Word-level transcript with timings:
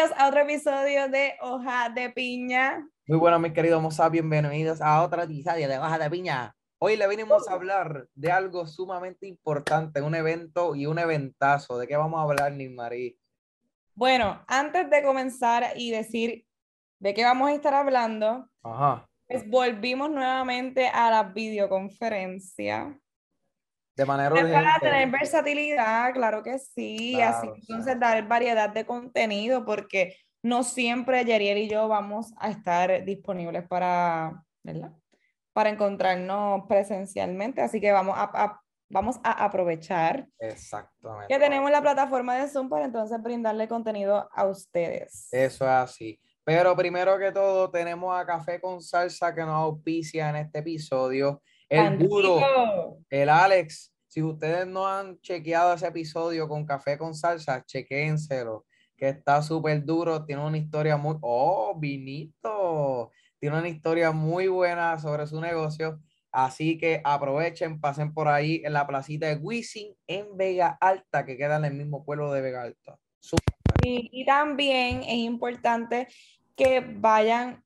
Bienvenidos, 0.00 0.22
a 0.22 0.28
otro 0.28 0.40
episodio 0.40 1.08
de 1.08 1.34
Hoja 1.42 1.90
de 1.90 2.08
Piña. 2.08 2.88
Muy 3.06 3.18
buenos, 3.18 3.38
mis 3.38 3.52
queridos 3.52 3.82
mozas, 3.82 4.10
bienvenidos 4.10 4.80
a 4.80 5.02
otra 5.02 5.24
episodio 5.24 5.68
de 5.68 5.76
Hoja 5.76 5.98
de 5.98 6.08
Piña. 6.08 6.56
Hoy 6.78 6.96
le 6.96 7.06
venimos 7.06 7.46
a 7.46 7.52
hablar 7.52 8.06
de 8.14 8.32
algo 8.32 8.66
sumamente 8.66 9.26
importante, 9.26 10.00
un 10.00 10.14
evento 10.14 10.74
y 10.74 10.86
un 10.86 10.98
eventazo. 10.98 11.76
¿De 11.76 11.86
qué 11.86 11.98
vamos 11.98 12.18
a 12.18 12.22
hablar, 12.22 12.52
Nismarí? 12.52 13.18
Bueno, 13.94 14.42
antes 14.46 14.88
de 14.88 15.02
comenzar 15.02 15.74
y 15.76 15.90
decir 15.90 16.46
de 16.98 17.12
qué 17.12 17.22
vamos 17.24 17.50
a 17.50 17.52
estar 17.52 17.74
hablando, 17.74 18.48
Ajá. 18.62 19.06
pues 19.28 19.46
volvimos 19.50 20.10
nuevamente 20.10 20.88
a 20.88 21.10
la 21.10 21.24
videoconferencia. 21.24 22.98
De 24.00 24.06
manera 24.06 24.34
Es 24.34 24.42
para 24.42 24.58
urgente. 24.60 24.80
tener 24.80 25.10
versatilidad, 25.10 26.12
claro 26.14 26.42
que 26.42 26.58
sí, 26.58 27.12
Claro, 27.16 27.36
así 27.36 27.46
que 27.52 27.60
entonces 27.60 28.00
dar 28.00 28.26
variedad 28.26 28.70
de 28.70 28.86
contenido 28.86 29.66
porque 29.66 30.16
no 30.42 30.62
siempre 30.62 31.22
Yeriel 31.24 31.58
y 31.58 31.68
yo 31.68 31.86
vamos 31.86 32.32
a 32.38 32.48
estar 32.50 33.04
disponibles 33.04 33.68
para, 33.68 34.42
¿verdad? 34.62 34.92
Para 35.52 35.68
encontrarnos 35.68 36.62
presencialmente, 36.66 37.60
así 37.60 37.78
que 37.78 37.92
vamos 37.92 38.14
a, 38.16 38.22
a- 38.32 38.60
vamos 38.88 39.20
a 39.22 39.44
aprovechar 39.44 40.26
Exactamente. 40.38 41.26
que 41.32 41.38
tenemos 41.38 41.70
la 41.70 41.82
plataforma 41.82 42.36
de 42.38 42.48
Zoom 42.48 42.70
para 42.70 42.86
entonces 42.86 43.22
brindarle 43.22 43.68
contenido 43.68 44.28
a 44.32 44.46
ustedes. 44.46 45.28
Eso 45.30 45.64
es 45.66 45.70
así. 45.70 46.18
Pero 46.42 46.74
primero 46.74 47.18
que 47.18 47.30
todo, 47.32 47.70
tenemos 47.70 48.18
a 48.18 48.24
Café 48.24 48.60
con 48.62 48.80
Salsa 48.80 49.34
que 49.34 49.42
nos 49.42 49.50
auspicia 49.56 50.30
en 50.30 50.36
este 50.36 50.60
episodio. 50.60 51.42
El 51.68 52.00
rico. 52.00 52.98
el 53.10 53.28
Alex. 53.28 53.89
Si 54.10 54.24
ustedes 54.24 54.66
no 54.66 54.88
han 54.88 55.20
chequeado 55.20 55.72
ese 55.72 55.86
episodio 55.86 56.48
con 56.48 56.66
Café 56.66 56.98
con 56.98 57.14
Salsa, 57.14 57.64
chequénselo, 57.64 58.66
que 58.96 59.08
está 59.08 59.40
súper 59.40 59.84
duro. 59.84 60.24
Tiene 60.24 60.44
una 60.44 60.58
historia 60.58 60.96
muy. 60.96 61.16
¡Oh, 61.20 61.78
vinito! 61.78 63.12
Tiene 63.38 63.56
una 63.56 63.68
historia 63.68 64.10
muy 64.10 64.48
buena 64.48 64.98
sobre 64.98 65.28
su 65.28 65.40
negocio. 65.40 66.00
Así 66.32 66.76
que 66.76 67.00
aprovechen, 67.04 67.80
pasen 67.80 68.12
por 68.12 68.26
ahí 68.26 68.62
en 68.64 68.72
la 68.72 68.84
placita 68.84 69.28
de 69.28 69.36
Wisin 69.36 69.94
en 70.08 70.36
Vega 70.36 70.76
Alta, 70.80 71.24
que 71.24 71.36
queda 71.36 71.58
en 71.58 71.66
el 71.66 71.74
mismo 71.74 72.04
pueblo 72.04 72.32
de 72.32 72.40
Vega 72.40 72.62
Alta. 72.62 72.98
Y, 73.84 74.08
y 74.10 74.26
también 74.26 75.04
es 75.04 75.18
importante 75.18 76.08
que 76.56 76.80
vayan 76.80 77.62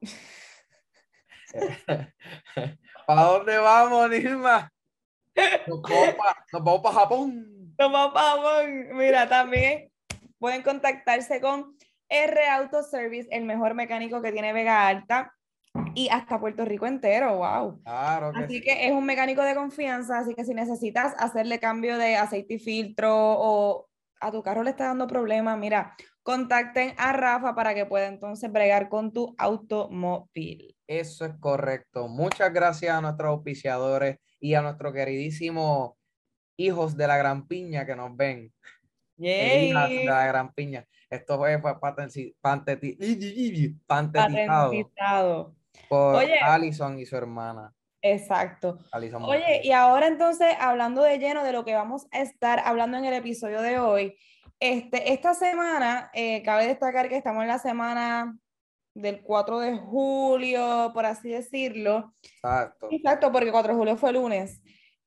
¿Para 3.06 3.22
dónde 3.22 3.56
vamos, 3.56 4.10
Nilma? 4.10 4.70
Nos 5.66 5.82
vamos 5.82 6.14
pa- 6.14 6.44
nos 6.52 6.64
vamos 6.64 6.80
para 6.82 6.94
Japón. 6.94 7.74
Mira, 8.94 9.28
también 9.28 9.90
pueden 10.38 10.62
contactarse 10.62 11.40
con 11.40 11.76
R 12.08 12.48
Auto 12.48 12.82
Service, 12.82 13.28
el 13.30 13.44
mejor 13.44 13.74
mecánico 13.74 14.20
que 14.22 14.32
tiene 14.32 14.52
Vega 14.52 14.86
Alta 14.88 15.32
y 15.94 16.08
hasta 16.08 16.40
Puerto 16.40 16.64
Rico 16.64 16.86
entero. 16.86 17.36
Wow. 17.36 17.82
Claro 17.82 18.32
que 18.32 18.44
Así 18.44 18.54
sí. 18.58 18.60
que 18.62 18.86
es 18.86 18.92
un 18.92 19.04
mecánico 19.04 19.42
de 19.42 19.54
confianza, 19.54 20.18
así 20.18 20.34
que 20.34 20.44
si 20.44 20.54
necesitas 20.54 21.14
hacerle 21.18 21.58
cambio 21.60 21.98
de 21.98 22.16
aceite 22.16 22.54
y 22.54 22.58
filtro 22.58 23.10
o 23.14 23.88
a 24.20 24.32
tu 24.32 24.42
carro 24.42 24.62
le 24.64 24.70
está 24.70 24.86
dando 24.86 25.06
problemas, 25.06 25.56
mira, 25.58 25.94
contacten 26.24 26.94
a 26.98 27.12
Rafa 27.12 27.54
para 27.54 27.74
que 27.74 27.86
pueda 27.86 28.06
entonces 28.06 28.50
bregar 28.50 28.88
con 28.88 29.12
tu 29.12 29.34
automóvil. 29.38 30.74
Eso 30.86 31.24
es 31.24 31.34
correcto. 31.38 32.08
Muchas 32.08 32.52
gracias 32.52 32.94
a 32.96 33.00
nuestros 33.00 33.28
auspiciadores 33.30 34.16
y 34.40 34.54
a 34.54 34.62
nuestros 34.62 34.92
queridísimos 34.92 35.92
hijos 36.56 36.96
de 36.96 37.06
la 37.06 37.16
gran 37.16 37.46
piña 37.46 37.86
que 37.86 37.96
nos 37.96 38.16
ven. 38.16 38.52
hijas 39.16 39.88
de 39.88 40.04
la 40.04 40.26
gran 40.26 40.52
piña. 40.52 40.86
Esto 41.10 41.38
fue 41.38 41.60
pantetizado 42.42 43.70
Patentizado. 43.86 45.54
por 45.88 46.16
Oye. 46.16 46.38
Allison 46.40 46.98
y 46.98 47.06
su 47.06 47.16
hermana. 47.16 47.74
Exacto. 48.02 48.78
Oye, 48.92 49.62
y 49.64 49.72
ahora 49.72 50.06
entonces, 50.06 50.54
hablando 50.60 51.02
de 51.02 51.18
lleno 51.18 51.42
de 51.42 51.52
lo 51.52 51.64
que 51.64 51.74
vamos 51.74 52.06
a 52.12 52.20
estar 52.20 52.60
hablando 52.64 52.96
en 52.96 53.06
el 53.06 53.14
episodio 53.14 53.60
de 53.60 53.80
hoy, 53.80 54.16
este, 54.60 55.12
esta 55.12 55.34
semana, 55.34 56.10
eh, 56.14 56.42
cabe 56.42 56.66
destacar 56.66 57.08
que 57.08 57.16
estamos 57.16 57.42
en 57.42 57.48
la 57.48 57.58
semana 57.58 58.36
del 59.00 59.22
4 59.22 59.60
de 59.60 59.76
julio, 59.76 60.90
por 60.92 61.06
así 61.06 61.30
decirlo. 61.30 62.14
Exacto. 62.22 62.88
Exacto, 62.90 63.32
porque 63.32 63.50
4 63.50 63.72
de 63.72 63.78
julio 63.78 63.96
fue 63.96 64.12
lunes. 64.12 64.60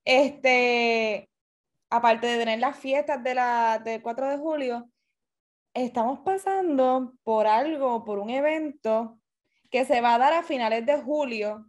Este, 0.04 1.30
aparte 1.90 2.28
de 2.28 2.38
tener 2.38 2.60
las 2.60 2.78
fiestas 2.78 3.24
de 3.24 3.36
la, 3.36 3.80
del 3.84 4.02
4 4.02 4.30
de 4.30 4.38
julio, 4.38 4.90
estamos 5.74 6.20
pasando 6.20 7.14
por 7.24 7.48
algo, 7.48 8.04
por 8.04 8.20
un 8.20 8.30
evento 8.30 9.20
que 9.70 9.86
se 9.86 10.02
va 10.02 10.16
a 10.16 10.20
dar 10.20 10.34
a 10.34 10.44
finales 10.44 10.86
de 10.86 11.02
julio, 11.02 11.66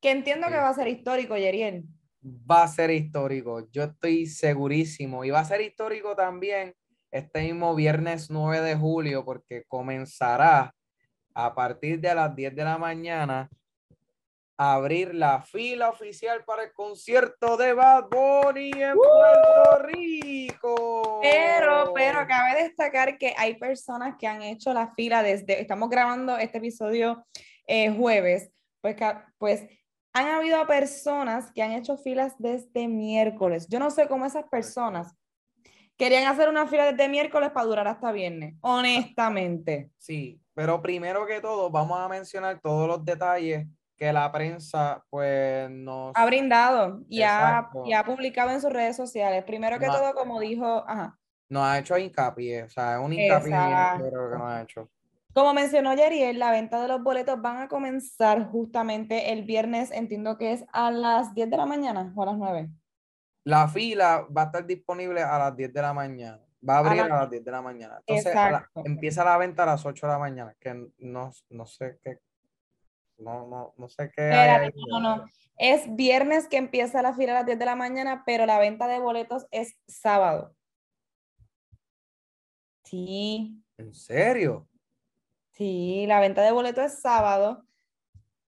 que 0.00 0.10
entiendo 0.10 0.48
que 0.48 0.56
va 0.56 0.68
a 0.68 0.74
ser 0.74 0.88
histórico, 0.88 1.36
Yeriel. 1.36 1.84
va 2.22 2.62
a 2.62 2.68
ser 2.68 2.90
histórico. 2.90 3.68
Yo 3.70 3.84
estoy 3.84 4.26
segurísimo. 4.26 5.24
Y 5.24 5.30
va 5.30 5.40
a 5.40 5.44
ser 5.44 5.60
histórico 5.60 6.14
también 6.14 6.74
este 7.10 7.42
mismo 7.42 7.74
viernes 7.74 8.30
9 8.30 8.60
de 8.60 8.76
julio, 8.76 9.24
porque 9.24 9.64
comenzará 9.66 10.74
a 11.34 11.54
partir 11.54 12.00
de 12.00 12.14
las 12.14 12.34
10 12.34 12.54
de 12.54 12.64
la 12.64 12.78
mañana 12.78 13.48
abrir 14.62 15.14
la 15.14 15.40
fila 15.40 15.88
oficial 15.88 16.44
para 16.44 16.64
el 16.64 16.72
concierto 16.74 17.56
de 17.56 17.72
Bad 17.72 18.10
Bunny 18.10 18.70
en 18.74 18.94
Puerto 18.94 19.82
Rico. 19.84 21.20
Pero, 21.22 21.94
pero 21.94 22.26
cabe 22.26 22.64
destacar 22.64 23.16
que 23.16 23.32
hay 23.38 23.54
personas 23.54 24.16
que 24.18 24.26
han 24.26 24.42
hecho 24.42 24.74
la 24.74 24.92
fila 24.94 25.22
desde, 25.22 25.62
estamos 25.62 25.88
grabando 25.88 26.36
este 26.36 26.58
episodio 26.58 27.24
eh, 27.66 27.90
jueves, 27.90 28.50
pues, 28.82 28.96
pues 29.38 29.62
han 30.12 30.26
habido 30.28 30.66
personas 30.66 31.50
que 31.52 31.62
han 31.62 31.72
hecho 31.72 31.96
filas 31.96 32.34
desde 32.38 32.86
miércoles. 32.86 33.66
Yo 33.68 33.78
no 33.78 33.90
sé 33.90 34.08
cómo 34.08 34.26
esas 34.26 34.44
personas 34.44 35.14
querían 35.96 36.26
hacer 36.26 36.48
una 36.48 36.66
fila 36.66 36.92
desde 36.92 37.08
miércoles 37.08 37.50
para 37.50 37.66
durar 37.66 37.88
hasta 37.88 38.10
viernes, 38.10 38.56
honestamente. 38.60 39.90
Sí, 39.98 40.39
pero 40.60 40.82
primero 40.82 41.24
que 41.24 41.40
todo, 41.40 41.70
vamos 41.70 41.98
a 41.98 42.06
mencionar 42.06 42.60
todos 42.60 42.86
los 42.86 43.02
detalles 43.02 43.66
que 43.96 44.12
la 44.12 44.30
prensa, 44.30 45.02
pues, 45.08 45.70
nos. 45.70 46.12
Ha 46.14 46.26
brindado 46.26 47.00
y 47.08 47.22
ha, 47.22 47.70
y 47.86 47.94
ha 47.94 48.04
publicado 48.04 48.50
en 48.50 48.60
sus 48.60 48.70
redes 48.70 48.94
sociales. 48.94 49.42
Primero 49.44 49.78
que 49.78 49.86
No. 49.86 49.94
todo, 49.94 50.12
como 50.12 50.38
dijo, 50.38 50.84
ajá, 50.86 51.18
nos 51.48 51.62
ha 51.62 51.78
hecho 51.78 51.96
hincapié, 51.96 52.64
o 52.64 52.68
sea, 52.68 52.96
es 52.98 53.00
un 53.02 53.10
hincapié 53.10 53.56
duro 54.00 54.30
que 54.32 54.36
nos 54.36 54.50
ha 54.50 54.60
hecho. 54.60 54.90
Como 55.32 55.54
mencionó 55.54 55.94
Yeriel, 55.94 56.38
la 56.38 56.50
venta 56.50 56.82
de 56.82 56.88
los 56.88 57.02
boletos 57.02 57.40
van 57.40 57.62
a 57.62 57.68
comenzar 57.68 58.50
justamente 58.50 59.32
el 59.32 59.44
viernes, 59.44 59.90
entiendo 59.90 60.36
que 60.36 60.52
es 60.52 60.66
a 60.74 60.90
las 60.90 61.32
10 61.32 61.48
de 61.48 61.56
la 61.56 61.64
mañana 61.64 62.12
o 62.14 62.22
a 62.22 62.26
las 62.26 62.36
9. 62.36 62.68
La 63.44 63.66
fila 63.66 64.26
va 64.36 64.42
a 64.42 64.44
estar 64.44 64.66
disponible 64.66 65.22
a 65.22 65.38
las 65.38 65.56
10 65.56 65.72
de 65.72 65.80
la 65.80 65.94
mañana. 65.94 66.49
Va 66.68 66.76
a 66.76 66.78
abrir 66.80 67.00
a, 67.00 67.08
la- 67.08 67.16
las 67.20 67.30
10 67.30 67.44
de 67.44 67.50
la 67.50 67.62
mañana. 67.62 68.02
Entonces, 68.06 68.34
a 68.36 68.50
la- 68.50 68.58
Exacto. 68.58 68.82
empieza 68.84 69.24
la 69.24 69.36
venta 69.38 69.62
a 69.62 69.66
las 69.66 69.84
8 69.86 70.06
de 70.06 70.12
la 70.12 70.18
mañana, 70.18 70.54
que 70.60 70.74
no, 70.98 71.32
no 71.48 71.66
sé 71.66 71.98
qué. 72.02 72.18
No, 73.18 73.46
no, 73.46 73.74
no 73.76 73.88
sé 73.88 74.10
qué. 74.14 74.28
Espérate, 74.30 74.72
no, 74.88 75.00
no. 75.00 75.24
Es 75.58 75.94
viernes 75.94 76.48
que 76.48 76.56
empieza 76.56 77.02
la 77.02 77.14
fila 77.14 77.32
a 77.32 77.34
las 77.36 77.46
10 77.46 77.58
de 77.58 77.64
la 77.66 77.76
mañana, 77.76 78.22
pero 78.24 78.46
la 78.46 78.58
venta 78.58 78.86
de 78.88 78.98
boletos 78.98 79.46
es 79.50 79.76
sábado. 79.86 80.54
Sí, 82.84 83.62
¿En 83.78 83.94
serio? 83.94 84.66
sí, 85.52 86.06
la 86.06 86.20
venta 86.20 86.40
de 86.42 86.52
boletos 86.52 86.86
es 86.86 87.00
sábado 87.02 87.64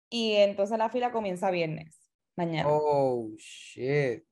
y 0.08 0.34
entonces 0.34 0.78
la 0.78 0.88
fila 0.90 1.10
comienza 1.10 1.50
viernes, 1.50 2.00
mañana. 2.36 2.68
Oh, 2.70 3.28
shit. 3.36 4.24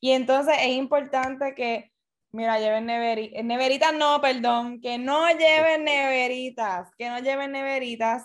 Y 0.00 0.10
entonces 0.10 0.56
es 0.60 0.70
importante 0.70 1.54
que, 1.54 1.89
mira, 2.32 2.58
lleven 2.58 2.86
neveritas, 2.86 3.44
neveritas 3.44 3.94
no, 3.94 4.20
perdón, 4.20 4.80
que 4.80 4.98
no 4.98 5.28
lleven 5.30 5.84
neveritas, 5.84 6.88
que 6.96 7.08
no 7.08 7.18
lleven 7.20 7.52
neveritas, 7.52 8.24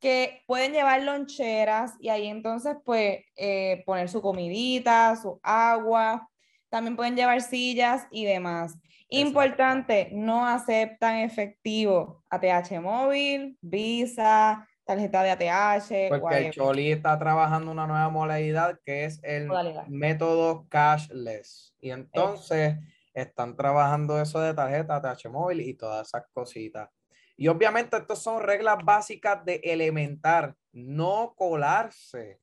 que 0.00 0.42
pueden 0.46 0.72
llevar 0.72 1.02
loncheras 1.02 1.94
y 2.00 2.08
ahí 2.10 2.26
entonces 2.26 2.76
pues 2.84 3.20
eh, 3.36 3.82
poner 3.86 4.08
su 4.08 4.20
comidita, 4.20 5.16
su 5.16 5.40
agua, 5.42 6.28
también 6.68 6.96
pueden 6.96 7.16
llevar 7.16 7.40
sillas 7.40 8.06
y 8.10 8.24
demás. 8.24 8.74
Importante, 9.08 10.10
no 10.12 10.46
aceptan 10.46 11.16
efectivo, 11.18 12.24
ATH 12.28 12.80
móvil, 12.80 13.56
Visa, 13.60 14.68
tarjeta 14.84 15.22
de 15.22 15.30
ATH, 15.30 15.88
Porque 16.08 16.14
el 16.14 16.20
whatever. 16.22 16.50
Choli 16.54 16.92
está 16.92 17.18
trabajando 17.18 17.70
una 17.70 17.86
nueva 17.86 18.08
modalidad 18.08 18.78
que 18.84 19.04
es 19.04 19.20
el 19.22 19.46
Modalidad. 19.46 19.86
método 19.86 20.66
cashless. 20.68 21.74
Y 21.80 21.90
entonces 21.90 22.76
están 23.16 23.56
trabajando 23.56 24.20
eso 24.20 24.38
de 24.40 24.52
tarjeta, 24.52 25.00
TH 25.00 25.30
móvil 25.30 25.62
y 25.62 25.74
todas 25.74 26.06
esas 26.06 26.24
cositas. 26.32 26.90
Y 27.36 27.48
obviamente 27.48 27.96
estas 27.96 28.22
son 28.22 28.42
reglas 28.42 28.76
básicas 28.84 29.44
de 29.44 29.60
elementar, 29.64 30.54
no 30.72 31.34
colarse. 31.34 32.40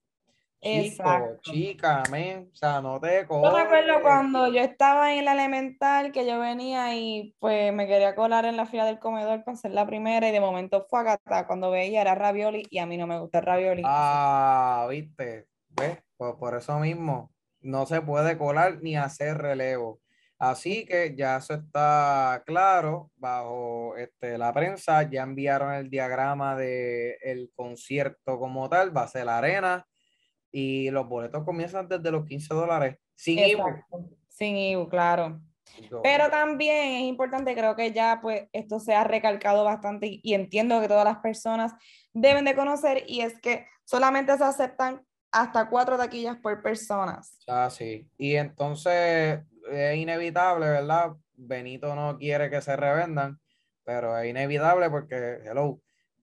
Chico, 0.59 0.79
Exacto. 0.79 1.51
chica, 1.51 2.03
men, 2.09 2.49
o 2.51 2.55
sea, 2.55 2.79
no 2.79 2.99
te 2.99 3.27
Yo 3.27 3.51
me 3.51 3.61
acuerdo 3.61 4.01
cuando 4.01 4.47
yo 4.47 4.61
estaba 4.61 5.13
en 5.13 5.25
la 5.25 5.33
elemental 5.33 6.13
que 6.13 6.25
yo 6.25 6.39
venía 6.39 6.95
y 6.95 7.35
pues 7.39 7.73
me 7.73 7.85
quería 7.85 8.15
colar 8.15 8.45
en 8.45 8.55
la 8.55 8.65
fila 8.65 8.85
del 8.85 8.97
comedor 8.97 9.43
para 9.43 9.57
ser 9.57 9.71
la 9.71 9.85
primera 9.85 10.29
y 10.29 10.31
de 10.31 10.39
momento 10.39 10.85
fue 10.89 11.01
acá 11.01 11.45
cuando 11.47 11.69
veía 11.69 12.01
era 12.01 12.15
ravioli 12.15 12.65
y 12.69 12.77
a 12.77 12.85
mí 12.85 12.95
no 12.97 13.07
me 13.07 13.19
gusta 13.19 13.39
el 13.39 13.45
ravioli. 13.45 13.83
Ah, 13.85 14.87
viste, 14.89 15.47
¿ves? 15.67 16.01
Por, 16.15 16.37
por 16.37 16.55
eso 16.55 16.79
mismo, 16.79 17.29
no 17.59 17.85
se 17.85 18.01
puede 18.01 18.37
colar 18.37 18.79
ni 18.81 18.95
hacer 18.95 19.37
relevo. 19.37 19.99
Así 20.43 20.85
que 20.85 21.15
ya 21.15 21.37
eso 21.37 21.53
está 21.53 22.43
claro 22.45 23.09
bajo 23.15 23.95
este, 23.95 24.37
la 24.37 24.53
prensa, 24.53 25.09
ya 25.09 25.23
enviaron 25.23 25.73
el 25.73 25.89
diagrama 25.89 26.57
del 26.57 27.15
el 27.21 27.49
concierto 27.55 28.37
como 28.37 28.67
tal, 28.67 28.95
va 28.95 29.03
a 29.03 29.07
ser 29.07 29.25
la 29.25 29.37
arena 29.37 29.87
y 30.51 30.91
los 30.91 31.07
boletos 31.07 31.45
comienzan 31.45 31.87
desde 31.87 32.11
los 32.11 32.25
15 32.25 32.53
dólares, 32.55 32.97
sin. 33.15 33.39
Exacto. 33.39 34.09
Sin 34.27 34.57
IVU, 34.57 34.89
claro. 34.89 35.39
Pero 36.03 36.29
también 36.29 36.91
es 36.91 37.03
importante, 37.03 37.55
creo 37.55 37.77
que 37.77 37.93
ya 37.93 38.19
pues 38.21 38.49
esto 38.51 38.81
se 38.81 38.93
ha 38.95 39.05
recalcado 39.05 39.63
bastante 39.63 40.07
y, 40.07 40.19
y 40.23 40.33
entiendo 40.33 40.81
que 40.81 40.89
todas 40.89 41.05
las 41.05 41.19
personas 41.19 41.71
deben 42.11 42.43
de 42.43 42.53
conocer 42.53 43.05
y 43.07 43.21
es 43.21 43.39
que 43.39 43.65
solamente 43.85 44.37
se 44.37 44.43
aceptan 44.43 45.05
hasta 45.31 45.69
cuatro 45.69 45.97
taquillas 45.97 46.35
por 46.35 46.61
personas. 46.61 47.39
Ah, 47.47 47.69
sí. 47.69 48.09
Y 48.17 48.35
entonces 48.35 49.39
es 49.71 49.97
inevitable, 49.97 50.69
¿verdad? 50.69 51.13
Benito 51.35 51.95
no 51.95 52.17
quiere 52.17 52.49
que 52.49 52.61
se 52.61 52.75
revendan, 52.75 53.39
pero 53.83 54.17
es 54.17 54.29
inevitable 54.29 54.89
porque, 54.89 55.39
hello, 55.45 55.79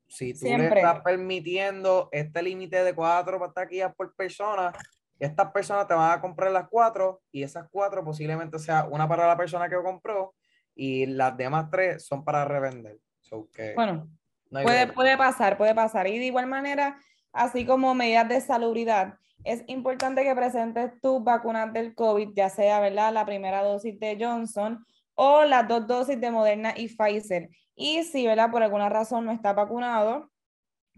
si 0.07 0.35
tú 0.35 0.47
le 0.47 0.67
estás 0.67 1.01
permitiendo 1.03 2.09
este 2.13 2.43
límite 2.43 2.83
de 2.83 2.95
cuatro 2.95 3.41
taquillas 3.53 3.95
por 3.95 4.15
persona, 4.15 4.73
estas 5.19 5.53
personas 5.53 5.87
te 5.87 5.95
van 5.95 6.19
a 6.19 6.21
comprar 6.21 6.51
las 6.51 6.69
cuatro 6.69 7.23
y 7.31 7.43
esas 7.43 7.69
cuatro 7.71 8.05
posiblemente 8.05 8.59
sea 8.59 8.85
una 8.85 9.07
para 9.07 9.27
la 9.27 9.37
persona 9.37 9.69
que 9.69 9.77
compró 9.77 10.35
y 10.75 11.07
las 11.07 11.37
demás 11.37 11.71
tres 11.71 12.07
son 12.07 12.25
para 12.25 12.45
revender. 12.45 12.99
So 13.21 13.49
que 13.53 13.75
Bueno, 13.75 14.11
no 14.51 14.63
Puede, 14.63 14.87
puede 14.89 15.17
pasar, 15.17 15.57
puede 15.57 15.75
pasar. 15.75 16.07
Y 16.09 16.19
de 16.19 16.25
igual 16.25 16.47
manera, 16.47 16.99
así 17.32 17.65
como 17.67 17.94
medidas 17.94 18.29
de 18.29 18.41
salubridad, 18.41 19.15
es 19.44 19.65
importante 19.69 20.23
que 20.23 20.35
presentes 20.35 21.00
tus 21.00 21.23
vacunas 21.25 21.73
del 21.73 21.94
COVID, 21.94 22.31
ya 22.35 22.49
sea, 22.50 22.81
¿verdad? 22.81 23.12
La 23.12 23.25
primera 23.25 23.62
dosis 23.62 23.99
de 23.99 24.19
Johnson 24.21 24.85
o 25.15 25.44
las 25.44 25.67
dos 25.67 25.87
dosis 25.87 26.21
de 26.21 26.31
Moderna 26.31 26.75
y 26.77 26.88
Pfizer. 26.88 27.49
Y 27.75 28.03
si, 28.05 28.27
¿verdad? 28.27 28.50
Por 28.50 28.62
alguna 28.62 28.88
razón 28.88 29.25
no 29.25 29.32
está 29.32 29.53
vacunado, 29.53 30.31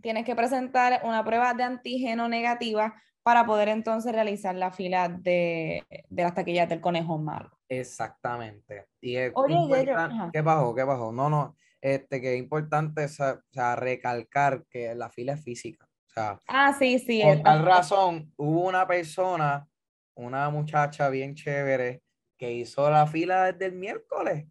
tienes 0.01 0.25
que 0.25 0.35
presentar 0.35 1.01
una 1.05 1.25
prueba 1.25 1.55
de 1.55 1.63
antígeno 1.63 2.29
negativa 2.29 2.95
para 3.23 3.47
poder 3.47 3.69
entonces 3.69 4.13
realizar 4.13 4.55
la 4.55 4.73
fila 4.73 5.09
de, 5.09 5.85
de 6.09 6.23
las 6.23 6.35
taquillas 6.35 6.69
del 6.69 6.81
conejo 6.81 7.19
malo. 7.19 7.51
Exactamente. 7.69 8.89
Y 9.01 9.17
es 9.17 9.33
Oye, 9.35 9.91
ajá. 9.93 10.31
¿Qué 10.33 10.43
bajó? 10.43 10.75
¿Qué 10.75 10.83
bajó? 10.83 11.13
No, 11.13 11.31
no. 11.31 11.57
Este, 11.81 12.21
que 12.21 12.35
es 12.35 12.39
importante 12.39 13.05
o 13.05 13.09
sea, 13.09 13.77
recalcar 13.77 14.65
que 14.69 14.95
la 14.95 15.09
fila 15.09 15.33
es 15.35 15.43
física. 15.43 15.89
O 16.13 16.15
sea, 16.15 16.39
Ah, 16.47 16.75
sí, 16.79 16.99
sí. 16.99 17.23
por 17.25 17.43
tal 17.43 17.65
razón, 17.65 18.31
hubo 18.37 18.67
una 18.69 18.87
persona, 18.87 19.67
una 20.15 20.51
muchacha 20.51 21.09
bien 21.09 21.35
chévere, 21.35 22.03
que 22.37 22.53
hizo 22.53 22.91
la 22.91 23.07
fila 23.07 23.51
desde 23.51 23.67
el 23.67 23.73
miércoles. 23.73 24.47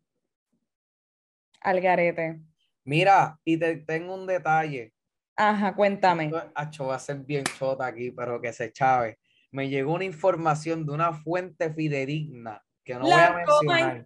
Al 1.59 1.79
garete. 1.79 2.41
Mira, 2.83 3.39
y 3.45 3.57
te 3.57 3.75
tengo 3.77 4.15
un 4.15 4.25
detalle. 4.25 4.91
Ajá, 5.35 5.75
cuéntame. 5.75 6.25
Esto, 6.25 6.51
acho, 6.55 6.87
va 6.87 6.95
a 6.95 6.99
ser 6.99 7.17
bien 7.17 7.43
chota 7.43 7.85
aquí, 7.85 8.09
pero 8.09 8.41
que 8.41 8.51
se 8.53 8.71
chave. 8.71 9.19
Me 9.51 9.69
llegó 9.69 9.93
una 9.93 10.05
información 10.05 10.83
de 10.85 10.93
una 10.93 11.13
fuente 11.13 11.71
fidedigna 11.71 12.63
que 12.83 12.95
no 12.95 13.01
voy 13.01 13.11
a 13.11 13.17
La 13.17 13.43
toma 13.45 13.75
mencionar. 13.75 14.05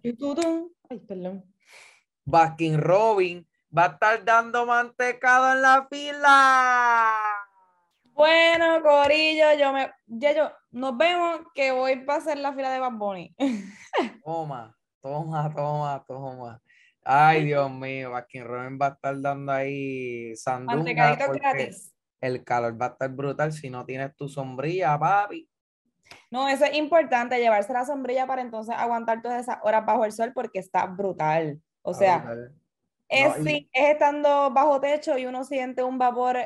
Ay, 0.90 0.98
perdón. 1.00 1.54
Baskin 2.24 2.78
Robin 2.78 3.48
va 3.76 3.84
a 3.84 3.88
estar 3.92 4.24
dando 4.24 4.66
mantecado 4.66 5.52
en 5.54 5.62
la 5.62 5.86
fila. 5.90 7.35
Corillo, 9.10 9.52
yo 9.56 9.72
me, 9.72 9.90
ya 10.06 10.32
yo, 10.34 10.50
nos 10.72 10.96
vemos 10.98 11.40
que 11.54 11.70
voy 11.70 12.04
para 12.04 12.18
hacer 12.18 12.38
la 12.38 12.52
fila 12.52 12.72
de 12.72 12.80
Bad 12.80 12.92
Bunny. 12.94 13.34
Toma, 14.24 14.76
toma, 15.00 15.54
toma, 15.54 16.04
toma. 16.08 16.62
Ay, 17.04 17.44
Dios 17.44 17.70
mío, 17.70 18.10
Baskin 18.10 18.44
Robin 18.44 18.76
va 18.82 18.86
a 18.86 18.90
estar 18.90 19.20
dando 19.20 19.52
ahí 19.52 20.34
sandunga 20.34 20.74
Mantecaditos 20.74 21.26
porque 21.28 21.38
gratis. 21.40 21.94
el 22.20 22.42
calor 22.42 22.80
va 22.82 22.86
a 22.86 22.88
estar 22.88 23.10
brutal 23.10 23.52
si 23.52 23.70
no 23.70 23.86
tienes 23.86 24.16
tu 24.16 24.28
sombrilla, 24.28 24.98
papi. 24.98 25.48
No, 26.32 26.48
eso 26.48 26.64
es 26.64 26.74
importante, 26.76 27.38
llevarse 27.38 27.72
la 27.72 27.84
sombrilla 27.84 28.26
para 28.26 28.42
entonces 28.42 28.74
aguantar 28.76 29.22
todas 29.22 29.42
esas 29.42 29.58
horas 29.62 29.86
bajo 29.86 30.04
el 30.04 30.10
sol 30.10 30.32
porque 30.34 30.58
está 30.58 30.86
brutal. 30.86 31.60
O 31.82 31.94
sea, 31.94 32.28
es, 33.08 33.46
y- 33.46 33.70
es 33.72 33.90
estando 33.92 34.50
bajo 34.50 34.80
techo 34.80 35.16
y 35.16 35.26
uno 35.26 35.44
siente 35.44 35.84
un 35.84 35.96
vapor 35.98 36.38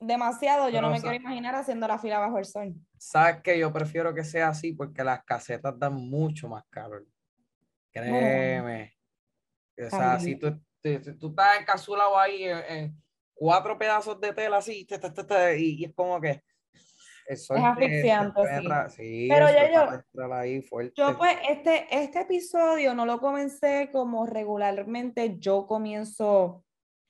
demasiado, 0.00 0.68
yo 0.68 0.80
no 0.80 0.88
Pero, 0.88 0.94
me 0.96 1.00
quiero 1.00 1.16
imaginar 1.16 1.54
haciendo 1.54 1.86
la 1.88 1.98
fila 1.98 2.18
bajo 2.18 2.38
el 2.38 2.44
sol. 2.44 2.74
Sabes 2.98 3.42
que 3.42 3.58
yo 3.58 3.72
prefiero 3.72 4.14
que 4.14 4.24
sea 4.24 4.48
así 4.48 4.72
porque 4.72 5.02
las 5.04 5.24
casetas 5.24 5.78
dan 5.78 5.94
mucho 5.94 6.48
más 6.48 6.64
calor. 6.70 7.04
Créeme. 7.92 8.92
O 9.78 9.90
sea, 9.90 10.18
si 10.20 10.36
tú, 10.36 10.60
si 10.82 10.98
tú 11.18 11.28
estás 11.28 11.60
encapsulado 11.60 12.18
ahí 12.18 12.44
en, 12.44 12.58
en 12.68 13.02
cuatro 13.34 13.78
pedazos 13.78 14.20
de 14.20 14.32
tela 14.32 14.58
así, 14.58 14.84
te- 14.84 14.98
te- 14.98 15.10
te- 15.24 15.58
y, 15.58 15.80
y 15.80 15.84
es 15.86 15.94
como 15.94 16.20
que 16.20 16.42
el 17.26 17.36
sol 17.36 17.56
te- 17.56 17.62
te 17.62 17.66
asfixiante, 18.12 18.40
sí. 18.42 18.96
sí, 18.96 19.28
Pero 19.30 19.46
ya 19.48 20.02
yo- 20.12 20.34
ahí 20.34 20.60
fuerte. 20.62 20.92
Yo 20.96 21.16
pues 21.16 21.36
este, 21.48 21.86
este 21.90 22.20
episodio 22.20 22.94
no 22.94 23.06
lo 23.06 23.18
comencé 23.18 23.90
como 23.92 24.26
regularmente 24.26 25.38
yo 25.38 25.66
comienzo 25.66 26.64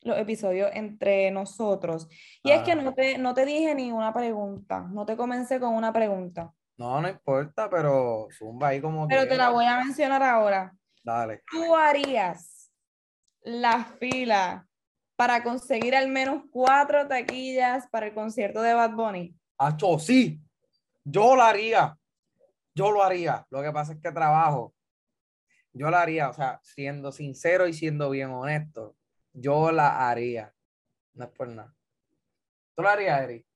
los 0.04 0.16
episodios 0.18 0.70
entre 0.74 1.30
nosotros. 1.32 2.08
Y 2.42 2.50
es 2.52 2.62
que 2.62 2.72
Ah. 2.72 2.76
no 2.76 2.94
te, 2.94 3.18
no 3.18 3.34
te 3.34 3.44
dije 3.44 3.74
ni 3.74 3.90
una 3.90 4.12
pregunta, 4.12 4.80
no 4.92 5.04
te 5.04 5.16
comencé 5.16 5.58
con 5.58 5.74
una 5.74 5.92
pregunta, 5.92 6.52
No, 6.76 7.00
no 7.00 7.08
importa, 7.08 7.68
pero 7.70 8.28
zumba 8.36 8.68
ahí 8.68 8.80
como 8.80 9.06
pero 9.08 9.26
te 9.28 9.36
la 9.36 9.50
voy 9.50 9.64
a 9.64 9.78
mencionar 9.78 10.22
ahora. 10.22 10.72
Dale. 11.02 11.42
¿Tú 11.50 11.74
harías 11.76 12.70
la 13.42 13.84
fila 13.84 14.66
para 15.16 15.42
conseguir 15.42 15.94
al 15.94 16.08
menos 16.08 16.42
cuatro 16.50 17.06
taquillas 17.06 17.86
para 17.88 18.06
el 18.06 18.14
concierto 18.14 18.60
de 18.62 18.74
Bad 18.74 18.92
Bunny? 18.94 19.34
Acho, 19.58 19.98
sí, 19.98 20.40
yo 21.04 21.36
lo 21.36 21.42
haría. 21.42 21.96
Yo 22.74 22.90
lo 22.90 23.02
haría. 23.04 23.46
Lo 23.50 23.62
que 23.62 23.70
pasa 23.70 23.92
es 23.92 24.00
que 24.00 24.10
trabajo. 24.10 24.74
Yo 25.72 25.90
lo 25.90 25.96
haría, 25.96 26.28
o 26.28 26.32
sea, 26.32 26.58
siendo 26.62 27.12
sincero 27.12 27.66
y 27.68 27.72
siendo 27.72 28.10
bien 28.10 28.30
honesto, 28.30 28.96
yo 29.34 29.70
la 29.70 30.08
haría. 30.08 30.54
No 31.12 31.24
es 31.24 31.30
por 31.30 31.48
nada. 31.48 31.74
¿Tú 32.74 32.82
lo 32.82 32.88
harías, 32.88 33.20
Eri? 33.20 33.46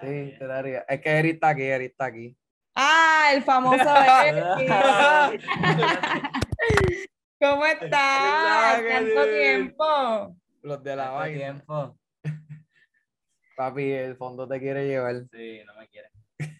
Sí, 0.00 0.34
te 0.38 0.46
la 0.46 0.58
haría. 0.58 0.80
Es 0.88 1.00
que 1.00 1.10
Eri 1.10 1.30
está 1.30 1.48
aquí, 1.48 1.62
Eri 1.62 1.86
está 1.86 2.04
aquí. 2.06 2.36
Ah, 2.74 3.30
el 3.32 3.42
famoso 3.42 3.76
Eric. 4.26 4.70
¿Cómo 7.40 7.66
estás? 7.66 8.82
¿Tanto 8.82 9.24
tiempo? 9.24 10.36
Los 10.62 10.82
de 10.82 10.96
la 10.96 11.10
vaina. 11.10 11.38
tiempo. 11.38 11.98
Papi, 13.56 13.92
el 13.92 14.16
fondo 14.16 14.48
te 14.48 14.58
quiere 14.58 14.86
llevar. 14.86 15.14
Sí, 15.30 15.60
no 15.66 15.74
me 15.76 15.88
quiere. 15.88 16.08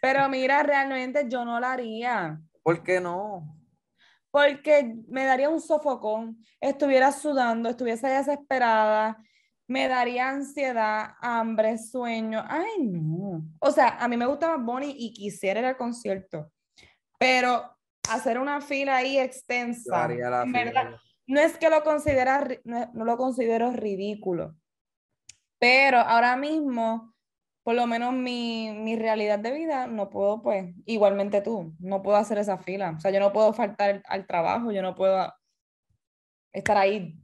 Pero 0.00 0.28
mira, 0.28 0.62
realmente 0.62 1.25
yo 1.28 1.44
no 1.44 1.59
la 1.59 1.73
haría, 1.73 2.40
¿Por 2.62 2.83
qué 2.83 3.00
no? 3.00 3.63
Porque 4.35 4.97
me 5.07 5.25
daría 5.25 5.49
un 5.49 5.61
sofocón, 5.61 6.45
estuviera 6.61 7.12
sudando, 7.12 7.69
estuviese 7.69 8.09
desesperada, 8.09 9.17
me 9.69 9.87
daría 9.87 10.29
ansiedad, 10.29 11.12
hambre, 11.21 11.79
sueño. 11.79 12.43
Ay, 12.49 12.83
no. 12.83 13.45
O 13.61 13.71
sea, 13.71 13.91
a 13.91 14.09
mí 14.09 14.17
me 14.17 14.26
gusta 14.26 14.49
Bad 14.49 14.64
Bunny 14.64 14.93
y 14.99 15.12
quisiera 15.12 15.61
ir 15.61 15.67
al 15.67 15.76
concierto, 15.76 16.50
pero 17.17 17.79
hacer 18.11 18.41
una 18.41 18.61
fila 18.61 18.97
ahí 18.97 19.21
extensa, 19.21 20.09
fila. 20.09 21.00
no 21.29 21.41
es 21.41 21.57
que 21.57 21.71
lo 21.71 21.85
considera, 21.85 22.45
no, 22.64 22.91
no 22.93 23.05
lo 23.05 23.17
considero 23.17 23.71
ridículo, 23.71 24.57
pero 25.61 25.99
ahora 25.99 26.35
mismo, 26.37 27.13
por 27.64 27.75
lo 27.75 27.87
menos 27.87 28.12
mi, 28.12 28.71
mi 28.73 28.94
realidad 28.94 29.38
de 29.38 29.50
vida, 29.50 29.87
no 29.87 30.11
puedo, 30.11 30.42
pues, 30.42 30.75
igualmente 30.85 31.40
tú, 31.40 31.75
no 31.78 32.02
puedo 32.02 32.18
hacer 32.18 32.37
esa 32.37 32.59
fila. 32.59 32.94
O 32.97 33.00
sea, 33.00 33.11
yo 33.11 33.21
no 33.21 33.33
puedo 33.33 33.54
faltar 33.54 34.02
al 34.06 34.26
trabajo, 34.26 34.71
yo 34.71 34.83
no 34.83 34.94
puedo 34.94 35.33
estar 36.52 36.76
ahí 36.76 37.18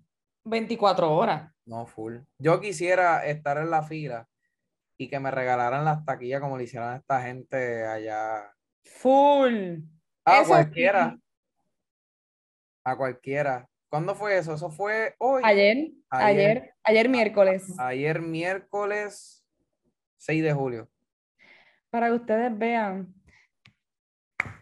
24 0.45 1.15
horas. 1.15 1.53
No, 1.67 1.87
full. 1.87 2.21
Yo 2.39 2.59
quisiera 2.59 3.27
estar 3.27 3.59
en 3.59 3.71
la 3.71 3.83
fila 3.83 4.27
y 4.97 5.09
que 5.09 5.21
me 5.21 5.31
regalaran 5.31 5.85
las 5.85 6.07
taquillas 6.07 6.41
como 6.41 6.57
le 6.57 6.65
hicieron 6.65 6.89
a 6.89 6.97
esta 6.97 7.21
gente 7.21 7.87
allá. 7.87 8.51
Full. 8.85 9.77
A 10.25 10.41
Eso 10.41 10.49
cualquiera. 10.49 11.19
A 12.83 12.97
cualquiera. 12.97 13.69
¿Cuándo 13.91 14.15
fue 14.15 14.39
eso? 14.39 14.55
Eso 14.55 14.71
fue 14.71 15.17
hoy. 15.19 15.43
Ayer, 15.45 15.91
Ayer. 16.09 16.49
ayer, 16.49 16.75
ayer 16.83 17.09
miércoles. 17.11 17.79
Ayer 17.79 18.23
miércoles 18.23 19.40
6 20.21 20.43
de 20.43 20.53
julio. 20.53 20.89
para 21.89 22.07
que 22.09 22.13
ustedes 22.13 22.57
vean. 22.57 23.13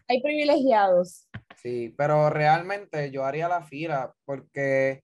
Hay 0.09 0.23
privilegiados. 0.23 1.29
Sí, 1.57 1.95
pero 1.99 2.31
realmente 2.31 3.11
yo 3.11 3.25
haría 3.25 3.49
la 3.49 3.63
fila 3.63 4.15
porque 4.25 5.03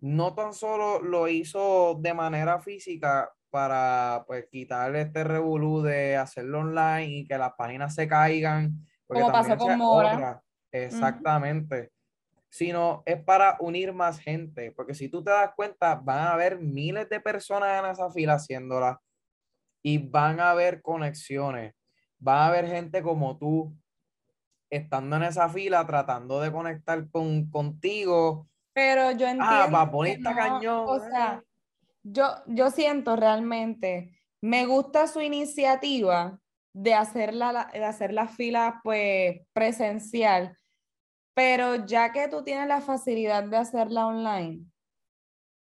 no 0.00 0.34
tan 0.34 0.52
solo 0.52 1.00
lo 1.00 1.28
hizo 1.28 1.96
de 2.00 2.12
manera 2.12 2.60
física 2.60 3.30
para 3.48 4.24
pues 4.26 4.46
quitarle 4.50 5.02
este 5.02 5.24
revolú 5.24 5.82
de 5.82 6.16
hacerlo 6.16 6.60
online 6.60 7.06
y 7.06 7.24
que 7.24 7.38
las 7.38 7.52
páginas 7.56 7.94
se 7.94 8.08
caigan. 8.08 8.86
Como 9.06 9.30
pasó 9.30 9.56
con 9.56 9.78
Mora. 9.78 10.42
Exactamente. 10.72 11.92
Sino 12.50 13.02
es 13.06 13.22
para 13.22 13.56
unir 13.60 13.94
más 13.94 14.18
gente, 14.18 14.72
porque 14.72 14.94
si 14.94 15.08
tú 15.08 15.22
te 15.22 15.30
das 15.30 15.52
cuenta, 15.54 15.94
van 15.94 16.18
a 16.18 16.32
haber 16.32 16.58
miles 16.58 17.08
de 17.08 17.20
personas 17.20 17.82
en 17.82 17.90
esa 17.90 18.10
fila 18.10 18.34
haciéndola 18.34 19.00
y 19.82 19.98
van 19.98 20.40
a 20.40 20.50
haber 20.50 20.82
conexiones. 20.82 21.74
Van 22.18 22.38
a 22.38 22.46
haber 22.46 22.68
gente 22.68 23.02
como 23.02 23.36
tú 23.36 23.76
estando 24.70 25.16
en 25.16 25.24
esa 25.24 25.48
fila 25.48 25.86
tratando 25.86 26.40
de 26.40 26.50
conectar 26.50 27.10
con, 27.10 27.50
contigo. 27.50 28.48
Pero 28.72 29.10
yo 29.10 29.26
ah, 29.26 29.30
entiendo. 29.30 29.44
Ah, 29.44 29.66
va 29.66 30.34
cañón. 30.34 30.86
O 30.88 30.98
sea, 30.98 31.42
yo, 32.02 32.26
yo 32.46 32.70
siento 32.70 33.16
realmente, 33.16 34.18
me 34.40 34.66
gusta 34.66 35.06
su 35.06 35.20
iniciativa 35.20 36.38
de 36.72 36.94
hacer 36.94 37.34
la, 37.34 37.70
de 37.72 37.84
hacer 37.84 38.12
la 38.12 38.28
fila 38.28 38.80
pues 38.82 39.40
presencial, 39.52 40.58
pero 41.34 41.86
ya 41.86 42.12
que 42.12 42.28
tú 42.28 42.42
tienes 42.42 42.66
la 42.66 42.80
facilidad 42.80 43.44
de 43.44 43.56
hacerla 43.58 44.06
online, 44.06 44.64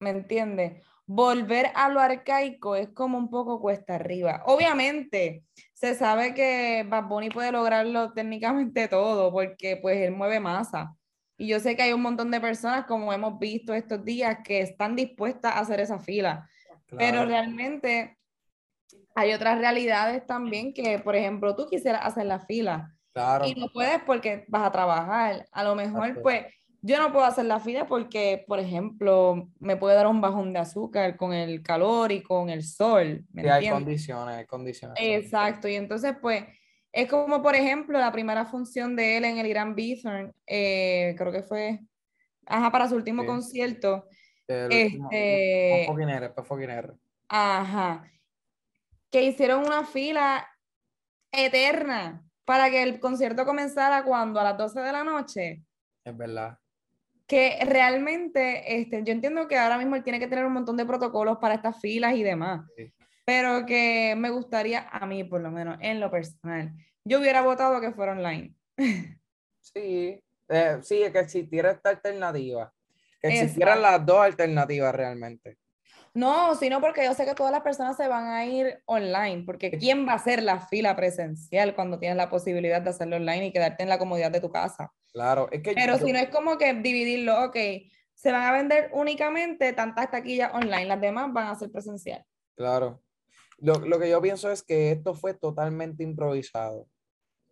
¿me 0.01 0.11
entiendes? 0.11 0.83
Volver 1.07 1.71
a 1.75 1.89
lo 1.89 2.01
arcaico 2.01 2.75
es 2.75 2.89
como 2.89 3.17
un 3.17 3.31
poco 3.31 3.61
cuesta 3.61 3.95
arriba. 3.95 4.43
Obviamente, 4.47 5.45
se 5.73 5.95
sabe 5.95 6.35
que 6.35 6.85
Bad 6.89 7.05
Bunny 7.05 7.31
puede 7.31 7.53
lograrlo 7.53 8.13
técnicamente 8.13 8.89
todo 8.89 9.31
porque 9.33 9.77
pues 9.77 9.99
él 9.99 10.13
mueve 10.13 10.41
masa. 10.41 10.97
Y 11.39 11.49
yo 11.49 11.61
sé 11.61 11.77
que 11.77 11.83
hay 11.83 11.93
un 11.93 12.03
montón 12.03 12.31
de 12.31 12.41
personas, 12.41 12.87
como 12.87 13.13
hemos 13.13 13.39
visto 13.39 13.75
estos 13.75 14.05
días, 14.05 14.39
que 14.43 14.61
están 14.61 14.97
dispuestas 14.97 15.55
a 15.55 15.61
hacer 15.61 15.81
esa 15.81 15.99
fila. 15.99 16.49
Pero 16.89 17.27
realmente 17.27 18.17
hay 19.15 19.33
otras 19.33 19.59
realidades 19.59 20.25
también 20.27 20.73
que, 20.73 20.99
por 20.99 21.15
ejemplo, 21.15 21.55
tú 21.55 21.67
quisieras 21.69 22.05
hacer 22.05 22.27
la 22.27 22.41
fila. 22.41 22.93
Y 23.47 23.55
no 23.55 23.69
puedes 23.73 24.03
porque 24.03 24.45
vas 24.49 24.67
a 24.67 24.73
trabajar. 24.73 25.47
A 25.53 25.65
lo 25.65 25.75
mejor, 25.75 26.21
pues, 26.23 26.47
yo 26.83 26.99
no 26.99 27.13
puedo 27.13 27.25
hacer 27.25 27.47
la 27.47 27.59
fila 27.59 27.87
porque, 27.87 28.45
por 28.47 28.59
ejemplo, 28.59 29.51
me 29.59 29.77
puede 29.77 29.97
dar 29.97 30.07
un 30.07 30.21
bajón 30.21 30.53
de 30.53 30.61
azúcar 30.61 31.17
con 31.17 31.33
el 31.33 31.63
calor 31.63 32.13
y 32.13 32.23
con 32.23 32.51
el 32.51 32.63
sol. 32.63 33.25
¿me 33.33 33.51
hay 33.51 33.69
condiciones, 33.71 34.37
hay 34.37 34.47
condiciones. 34.47 34.97
Exacto, 35.01 35.69
y 35.69 35.75
entonces, 35.75 36.15
pues, 36.21 36.45
es 36.93 37.09
como, 37.09 37.43
por 37.43 37.55
ejemplo, 37.55 37.99
la 37.99 38.13
primera 38.13 38.45
función 38.45 38.97
de 38.97 39.17
él 39.17 39.25
en 39.25 39.39
el 39.39 39.47
Irán 39.47 39.75
Bithorn, 39.75 40.35
eh, 40.47 41.15
creo 41.19 41.33
que 41.33 41.43
fue, 41.43 41.81
ajá, 42.47 42.71
para 42.71 42.89
su 42.89 42.95
último 42.95 43.27
concierto. 43.27 44.07
este, 44.47 44.99
Ajá. 47.29 48.09
Que 49.11 49.25
hicieron 49.25 49.65
una 49.65 49.85
fila 49.85 50.49
eterna 51.33 52.25
para 52.45 52.71
que 52.71 52.83
el 52.83 53.01
concierto 53.01 53.45
comenzara 53.45 54.05
cuando 54.05 54.39
a 54.39 54.45
las 54.45 54.57
12 54.57 54.81
de 54.81 54.93
la 54.93 55.03
noche. 55.03 55.65
Es 56.05 56.17
verdad 56.17 56.59
que 57.27 57.59
realmente, 57.65 58.81
este, 58.81 59.03
yo 59.03 59.13
entiendo 59.13 59.49
que 59.49 59.59
ahora 59.59 59.79
mismo 59.79 59.97
él 59.97 60.05
tiene 60.05 60.21
que 60.21 60.29
tener 60.29 60.45
un 60.45 60.53
montón 60.53 60.77
de 60.77 60.87
protocolos 60.87 61.39
para 61.39 61.55
estas 61.55 61.81
filas 61.81 62.15
y 62.15 62.23
demás, 62.23 62.65
pero 63.25 63.67
que 63.67 64.15
me 64.17 64.31
gustaría, 64.31 64.89
a 64.89 65.07
mí 65.07 65.25
por 65.25 65.41
lo 65.41 65.51
menos, 65.51 65.77
en 65.81 65.99
lo 65.99 66.11
personal, 66.11 66.73
yo 67.05 67.19
hubiera 67.19 67.43
votado 67.43 67.81
que 67.81 67.93
fuera 67.93 68.13
online. 68.13 68.55
Sí, 69.75 70.23
eh, 70.49 70.79
sí, 70.81 71.03
que 71.13 71.19
existiera 71.19 71.73
esta 71.73 71.91
alternativa, 71.91 72.73
que 73.21 73.29
existieran 73.29 73.83
las 73.83 74.07
dos 74.07 74.21
alternativas 74.21 74.95
realmente. 74.95 75.59
No, 76.17 76.55
sino 76.55 76.81
porque 76.81 77.05
yo 77.05 77.13
sé 77.13 77.27
que 77.27 77.35
todas 77.35 77.53
las 77.53 77.61
personas 77.61 77.95
se 77.95 78.09
van 78.09 78.29
a 78.29 78.47
ir 78.47 78.83
online, 78.87 79.43
porque 79.45 79.71
¿quién 79.73 80.09
va 80.09 80.13
a 80.13 80.17
hacer 80.17 80.43
la 80.43 80.61
fila 80.61 80.97
presencial 80.97 81.75
cuando 81.75 81.99
tienes 81.99 82.17
la 82.17 82.31
posibilidad 82.31 82.81
de 82.81 82.89
hacerlo 82.89 83.17
online 83.17 83.49
y 83.49 83.53
quedarte 83.53 83.83
en 83.83 83.91
la 83.91 83.99
comodidad 83.99 84.31
de 84.31 84.41
tu 84.41 84.51
casa? 84.51 84.91
Claro, 85.13 85.47
es 85.53 85.63
que... 85.63 85.75
Pero 85.75 85.99
si 85.99 86.13
no 86.13 86.19
es 86.19 86.31
como 86.31 86.57
que 86.57 86.73
dividirlo, 86.73 87.45
ok, 87.45 87.57
se 88.15 88.33
van 88.33 88.45
a 88.45 88.53
vender 88.53 88.89
únicamente 88.95 89.75
tantas 89.75 90.11
taquillas 90.11 90.55
online, 90.55 90.87
las 90.87 91.03
demás 91.03 91.31
van 91.35 91.49
a 91.49 91.55
ser 91.55 91.71
presencial. 91.71 92.25
Claro. 92.57 93.03
Lo, 93.59 93.75
lo 93.81 93.99
que 93.99 94.09
yo 94.09 94.23
pienso 94.23 94.51
es 94.51 94.63
que 94.63 94.93
esto 94.93 95.13
fue 95.13 95.35
totalmente 95.35 96.03
improvisado. 96.03 96.89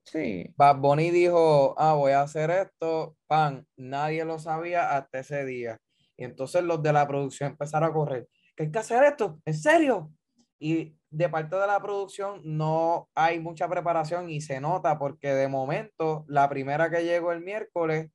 Sí. 0.04 0.54
Bad 0.56 0.76
Bunny 0.76 1.10
dijo, 1.10 1.74
ah, 1.76 1.92
voy 1.92 2.12
a 2.12 2.22
hacer 2.22 2.50
esto, 2.50 3.14
pan, 3.26 3.66
nadie 3.76 4.24
lo 4.24 4.38
sabía 4.38 4.96
hasta 4.96 5.18
ese 5.18 5.44
día. 5.44 5.78
Y 6.16 6.24
entonces 6.24 6.62
los 6.62 6.82
de 6.82 6.94
la 6.94 7.06
producción 7.06 7.50
empezaron 7.50 7.90
a 7.90 7.92
correr, 7.92 8.26
que 8.54 8.64
hay 8.64 8.70
que 8.70 8.78
hacer 8.78 9.04
esto, 9.04 9.40
¿en 9.44 9.54
serio? 9.54 10.12
Y 10.58 10.96
de 11.10 11.28
parte 11.28 11.56
de 11.56 11.66
la 11.66 11.80
producción 11.80 12.40
no 12.44 13.08
hay 13.14 13.38
mucha 13.38 13.68
preparación 13.68 14.30
y 14.30 14.40
se 14.40 14.60
nota 14.60 14.98
porque 14.98 15.32
de 15.32 15.48
momento 15.48 16.24
la 16.28 16.48
primera 16.48 16.90
que 16.90 17.04
llegó 17.04 17.32
el 17.32 17.40
miércoles 17.40 18.10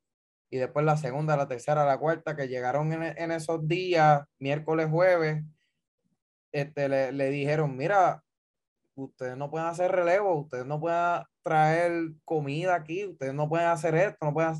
y 0.49 0.57
después 0.57 0.85
la 0.85 0.97
segunda, 0.97 1.37
la 1.37 1.47
tercera, 1.47 1.85
la 1.85 1.97
cuarta 1.97 2.35
que 2.35 2.47
llegaron 2.47 2.91
en, 2.91 3.31
esos 3.31 3.67
días, 3.67 4.23
miércoles, 4.39 4.89
jueves, 4.89 5.43
este, 6.51 6.89
le, 6.89 7.29
dijeron, 7.29 7.77
mira, 7.77 8.23
ustedes 8.95 9.37
no 9.37 9.51
pueden 9.51 9.67
hacer 9.67 9.91
relevo, 9.91 10.41
ustedes 10.41 10.65
no 10.65 10.79
pueden 10.79 11.23
traer 11.43 12.11
comida 12.25 12.75
aquí, 12.75 13.05
ustedes 13.05 13.33
no 13.33 13.47
pueden 13.47 13.67
hacer 13.67 13.95
esto, 13.95 14.25
no 14.25 14.33
pueden... 14.33 14.55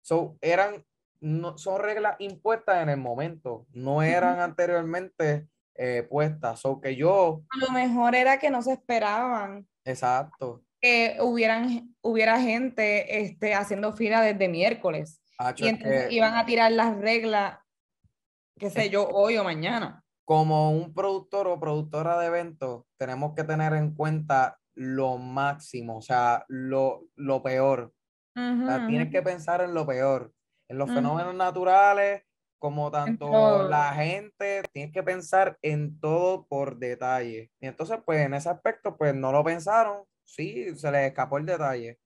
So, 0.00 0.38
eran, 0.40 0.84
no, 1.20 1.58
son 1.58 1.80
reglas 1.80 2.16
impuestas 2.18 2.82
en 2.82 2.88
el 2.88 2.96
momento, 2.96 3.66
no 3.72 4.02
eran 4.02 4.40
anteriormente 4.40 5.48
eh, 5.82 6.02
puestas. 6.02 6.64
O 6.66 6.80
que 6.80 6.94
yo. 6.96 7.42
A 7.50 7.64
lo 7.64 7.72
mejor 7.72 8.14
era 8.14 8.38
que 8.38 8.50
no 8.50 8.60
se 8.62 8.72
esperaban. 8.72 9.66
Exacto. 9.84 10.62
Que 10.80 11.16
hubieran, 11.20 11.94
hubiera 12.02 12.40
gente 12.40 13.22
este, 13.22 13.54
haciendo 13.54 13.92
fila 13.92 14.20
desde 14.20 14.48
miércoles. 14.48 15.22
y 15.56 15.68
entonces 15.68 16.12
iban 16.12 16.36
a 16.36 16.44
tirar 16.44 16.72
las 16.72 16.96
reglas, 16.98 17.58
qué 18.58 18.70
sé 18.70 18.90
yo, 18.90 19.08
hoy 19.08 19.36
o 19.36 19.44
mañana. 19.44 20.04
Como 20.26 20.70
un 20.70 20.92
productor 20.94 21.48
o 21.48 21.58
productora 21.58 22.18
de 22.18 22.26
eventos, 22.26 22.84
tenemos 22.98 23.34
que 23.34 23.44
tener 23.44 23.72
en 23.72 23.94
cuenta 23.94 24.58
lo 24.74 25.16
máximo, 25.18 25.98
o 25.98 26.02
sea, 26.02 26.44
lo, 26.48 27.04
lo 27.16 27.42
peor. 27.42 27.92
tienes 28.34 29.10
que 29.10 29.22
pensar 29.22 29.60
en 29.60 29.74
lo 29.74 29.86
peor, 29.86 30.32
en 30.70 30.78
los 30.78 30.88
fenómenos 30.88 31.34
naturales, 31.34 32.22
como 32.60 32.92
tanto 32.92 33.68
la 33.68 33.92
gente, 33.94 34.62
tienes 34.72 34.92
que 34.92 35.02
pensar 35.02 35.58
en 35.62 35.98
todo 35.98 36.46
por 36.46 36.78
detalle. 36.78 37.50
Y 37.60 37.66
entonces, 37.66 37.98
pues 38.06 38.20
en 38.20 38.34
ese 38.34 38.50
aspecto, 38.50 38.96
pues 38.96 39.12
no 39.12 39.32
lo 39.32 39.42
pensaron, 39.42 40.04
sí, 40.24 40.72
se 40.76 40.92
les 40.92 41.08
escapó 41.08 41.38
el 41.38 41.46
detalle. 41.46 41.98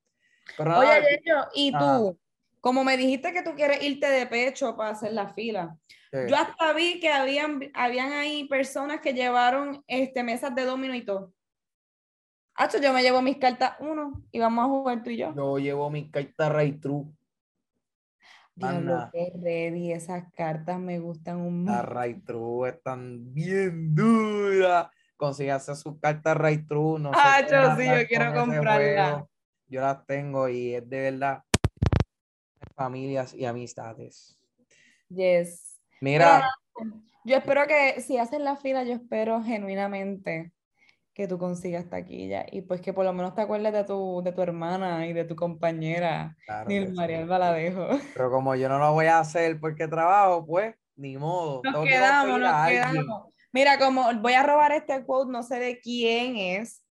Oye, 0.58 1.22
y 1.54 1.72
tú, 1.72 2.18
como 2.60 2.84
me 2.84 2.96
dijiste 2.96 3.34
que 3.34 3.42
tú 3.42 3.54
quieres 3.54 3.82
irte 3.82 4.06
de 4.06 4.26
pecho 4.26 4.74
para 4.74 4.90
hacer 4.90 5.12
la 5.12 5.28
fila, 5.28 5.76
yo 6.10 6.34
hasta 6.34 6.72
vi 6.72 7.00
que 7.00 7.10
habían, 7.10 7.70
habían 7.74 8.12
ahí 8.12 8.44
personas 8.44 9.00
que 9.00 9.12
llevaron 9.12 9.84
este, 9.88 10.22
mesas 10.22 10.54
de 10.54 10.64
domino 10.64 10.94
y 10.94 11.04
todo. 11.04 11.34
Hacho, 12.54 12.78
yo 12.78 12.94
me 12.94 13.02
llevo 13.02 13.20
mis 13.20 13.36
cartas 13.36 13.74
uno 13.80 14.22
y 14.30 14.38
vamos 14.38 14.64
a 14.64 14.68
jugar 14.68 15.02
tú 15.02 15.10
y 15.10 15.18
yo. 15.18 15.34
Yo 15.36 15.58
llevo 15.58 15.90
mis 15.90 16.10
cartas 16.10 16.50
Ray 16.50 16.72
True. 16.78 17.06
Diablo, 18.56 19.10
qué 19.12 19.32
ready, 19.42 19.92
esas 19.92 20.32
cartas 20.32 20.78
me 20.78 21.00
gustan 21.00 21.38
un 21.38 21.64
montón. 21.64 21.74
Las 21.74 21.84
Ray 21.84 22.20
True 22.20 22.68
están 22.68 23.34
bien 23.34 23.94
duras. 23.94 24.88
Consígase 25.16 25.74
sus 25.74 25.98
cartas 25.98 26.36
Ray 26.36 26.64
True. 26.64 27.00
No 27.00 27.10
ah, 27.14 27.40
yo 27.40 27.76
sí, 27.76 27.86
yo 27.86 28.06
quiero 28.06 28.32
comprarla. 28.32 29.26
Yo 29.66 29.80
las 29.80 30.06
tengo 30.06 30.48
y 30.48 30.74
es 30.74 30.88
de 30.88 31.00
verdad 31.00 31.42
familias 32.76 33.34
y 33.34 33.44
amistades. 33.44 34.38
Yes. 35.08 35.80
Mira. 36.00 36.48
yo 37.24 37.36
espero 37.36 37.66
que 37.66 38.00
si 38.00 38.18
hacen 38.18 38.44
la 38.44 38.56
fila, 38.56 38.84
yo 38.84 38.94
espero 38.94 39.42
genuinamente 39.42 40.53
que 41.14 41.28
tú 41.28 41.38
consigas 41.38 41.88
taquilla 41.88 42.44
y 42.50 42.62
pues 42.62 42.80
que 42.80 42.92
por 42.92 43.04
lo 43.04 43.12
menos 43.12 43.36
te 43.36 43.42
acuerdes 43.42 43.72
de 43.72 43.84
tu, 43.84 44.20
de 44.24 44.32
tu 44.32 44.42
hermana 44.42 45.06
y 45.06 45.12
de 45.12 45.24
tu 45.24 45.36
compañera, 45.36 46.36
claro 46.44 46.68
Nil 46.68 46.92
María 46.92 47.24
Baladejo. 47.24 47.86
Pero 48.14 48.30
como 48.32 48.56
yo 48.56 48.68
no 48.68 48.78
lo 48.78 48.92
voy 48.92 49.06
a 49.06 49.20
hacer 49.20 49.60
porque 49.60 49.86
trabajo, 49.86 50.44
pues 50.44 50.74
ni 50.96 51.16
modo. 51.16 51.62
Nos 51.62 51.86
quedamos, 51.86 52.40
nos 52.40 52.68
quedamos. 52.68 53.32
Mira, 53.52 53.78
como 53.78 54.12
voy 54.14 54.32
a 54.32 54.42
robar 54.42 54.72
este 54.72 55.04
quote, 55.04 55.30
no 55.30 55.44
sé 55.44 55.60
de 55.60 55.80
quién 55.80 56.36
es, 56.36 56.84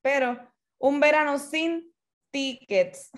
pero 0.00 0.38
un 0.78 0.98
verano 0.98 1.38
sin 1.38 1.92
tickets. 2.30 3.10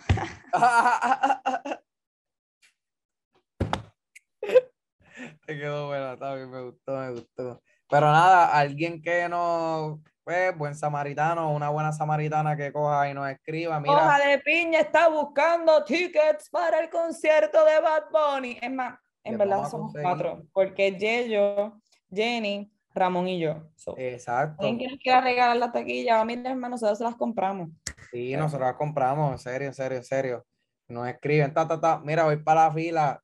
Te 5.47 5.57
quedó 5.57 5.87
buena, 5.87 6.17
me 6.17 6.63
gustó, 6.63 6.97
me 6.97 7.11
gustó. 7.13 7.63
Pero 7.89 8.07
nada, 8.07 8.53
alguien 8.53 9.01
que 9.01 9.29
no 9.29 10.03
pues, 10.29 10.59
buen 10.59 10.75
samaritano, 10.75 11.51
una 11.55 11.71
buena 11.71 11.91
samaritana 11.91 12.55
que 12.55 12.71
coja 12.71 13.09
y 13.09 13.15
nos 13.15 13.31
escriba. 13.31 13.81
Mira, 13.81 13.95
Hoja 13.95 14.19
de 14.29 14.39
Piña 14.41 14.81
está 14.81 15.09
buscando 15.09 15.83
tickets 15.85 16.51
para 16.51 16.81
el 16.81 16.91
concierto 16.91 17.65
de 17.65 17.81
Bad 17.81 18.11
Bunny. 18.13 18.59
Es 18.61 18.71
más, 18.71 18.99
en 19.25 19.39
verdad 19.39 19.67
somos 19.71 19.95
cuatro, 20.03 20.43
porque 20.53 20.93
Yeyo, 20.93 21.81
Jenny, 22.13 22.71
Ramón 22.95 23.27
y 23.29 23.39
yo. 23.39 23.71
So, 23.75 23.95
exacto. 23.97 24.67
¿Alguien 24.67 24.79
que 24.79 24.89
nos 24.89 24.99
quiera 24.99 25.23
regalar 25.23 25.57
la 25.57 25.73
taquilla? 25.73 26.23
Mira, 26.27 26.51
hermano, 26.51 26.73
nosotros 26.73 26.99
se 26.99 27.05
las 27.05 27.17
compramos. 27.17 27.71
Sí, 28.11 28.37
nosotros 28.37 28.69
las 28.69 28.77
compramos, 28.77 29.33
en 29.33 29.39
serio, 29.39 29.69
en 29.69 29.75
serio, 29.75 29.97
en 29.97 30.05
serio. 30.05 30.47
Nos 30.89 31.09
escriben, 31.09 31.55
ta, 31.55 31.67
ta, 31.67 31.81
ta. 31.81 32.03
Mira, 32.05 32.25
voy 32.25 32.37
para 32.37 32.67
la 32.67 32.75
fila. 32.75 33.23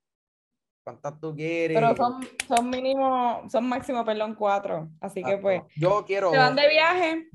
¿Cuántas 0.84 1.18
tú 1.18 1.34
quieres? 1.34 1.74
Pero 1.76 1.96
son, 1.96 2.20
son 2.46 2.68
mínimo, 2.68 3.42
son 3.50 3.66
máximo, 3.66 4.04
perdón, 4.04 4.34
cuatro. 4.34 4.90
Así 5.00 5.22
que 5.24 5.38
pues, 5.38 5.62
Yo 5.76 6.04
quiero. 6.04 6.30
se 6.30 6.36
van 6.36 6.54
de 6.54 6.68
viaje, 6.68 7.28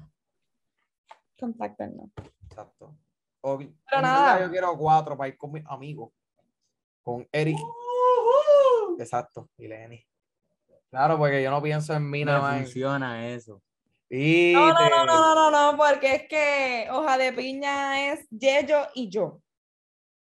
contáctenos. 1.40 2.10
Exacto. 2.48 2.96
O, 3.42 3.54
un 3.56 3.60
día 3.60 4.02
nada. 4.02 4.40
Yo 4.42 4.52
quiero 4.52 4.78
cuatro 4.78 5.18
para 5.18 5.30
ir 5.30 5.38
con 5.38 5.52
mis 5.54 5.66
amigos. 5.66 6.12
Con 7.02 7.28
Eric. 7.32 7.58
Exacto. 9.00 9.50
Y 9.58 9.68
Lenny. 9.68 10.06
Claro, 10.92 11.18
porque 11.18 11.42
yo 11.42 11.50
no 11.50 11.62
pienso 11.62 11.94
en 11.94 12.08
mí 12.10 12.24
nada 12.26 12.38
No 12.40 12.44
más. 12.44 12.62
funciona 12.62 13.30
eso. 13.30 13.62
Y 14.10 14.54
No, 14.54 14.74
no, 14.74 14.90
no, 14.90 15.06
no, 15.06 15.36
no, 15.36 15.52
no, 15.52 15.72
no, 15.72 15.78
porque 15.78 16.16
es 16.16 16.28
que 16.28 16.88
hoja 16.92 17.18
de 17.18 17.32
piña 17.34 18.12
es 18.12 18.28
Yeyo 18.30 18.88
y 18.96 19.10
yo. 19.10 19.40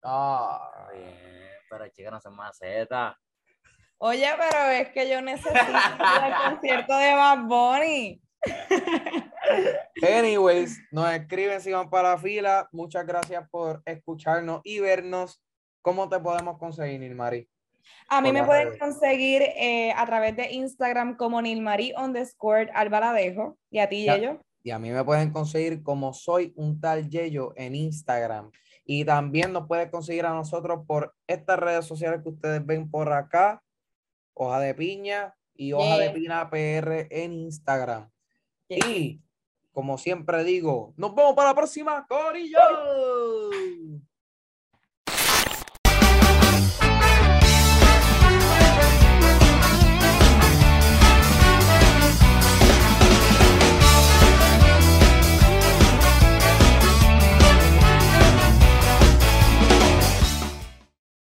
Ah, 0.03 0.87
Oye, 0.93 1.15
pero 1.69 1.89
chica, 1.89 2.11
no 2.11 2.21
son 2.21 2.37
macetas. 2.37 3.15
Oye, 3.99 4.29
pero 4.39 4.71
es 4.71 4.89
que 4.91 5.11
yo 5.11 5.21
necesito 5.21 5.59
al 5.99 6.53
concierto 6.53 6.97
de 6.97 7.15
Bad 7.15 7.45
Bunny. 7.47 8.23
Anyways, 10.03 10.79
nos 10.93 11.13
escriben 11.13 11.61
si 11.61 11.73
van 11.73 11.91
para 11.91 12.11
la 12.11 12.19
fila. 12.19 12.69
Muchas 12.71 13.05
gracias 13.07 13.49
por 13.51 13.83
escucharnos 13.85 14.61
y 14.65 14.79
vernos. 14.79 15.43
¿Cómo 15.83 16.09
te 16.09 16.21
podemos 16.21 16.59
conseguir, 16.59 17.01
Nilmari? 17.01 17.49
A 18.09 18.21
mí 18.21 18.33
me 18.33 18.45
pueden 18.45 18.69
redes. 18.69 18.79
conseguir 18.79 19.43
eh, 19.43 19.93
a 19.97 20.07
través 20.07 20.37
de 20.37 20.51
Instagram 20.53 21.17
como 21.17 21.41
Nilmarí 21.43 21.93
underscore 21.97 22.71
Albaladejo. 22.75 23.59
Y 23.71 23.79
a 23.81 23.89
ti. 23.89 24.05
Yeyo. 24.05 24.41
Y 24.63 24.71
a 24.71 24.79
mí 24.79 24.91
me 24.91 25.05
pueden 25.05 25.31
conseguir 25.31 25.83
como 25.83 26.13
soy 26.13 26.53
un 26.57 26.81
tal 26.81 27.09
Yeyo 27.09 27.53
en 27.57 27.75
Instagram. 27.75 28.51
Y 28.91 29.05
también 29.05 29.53
nos 29.53 29.67
pueden 29.67 29.91
conseguir 29.91 30.25
a 30.25 30.33
nosotros 30.33 30.87
por 30.87 31.15
estas 31.27 31.59
redes 31.59 31.85
sociales 31.85 32.23
que 32.23 32.31
ustedes 32.31 32.65
ven 32.65 32.91
por 32.91 33.13
acá. 33.13 33.63
Hoja 34.33 34.61
de 34.61 34.75
piña 34.75 35.37
y 35.55 35.75
hoja 35.75 35.99
de 35.99 36.09
pina 36.09 36.49
PR 36.49 37.07
en 37.11 37.35
Instagram. 37.35 38.09
Y 38.67 39.21
como 39.73 39.99
siempre 39.99 40.43
digo, 40.43 40.95
nos 40.97 41.15
vemos 41.15 41.35
para 41.35 41.51
la 41.51 41.55
próxima, 41.55 42.07
Corillo. 42.09 42.59